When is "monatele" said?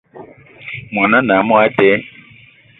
1.47-1.97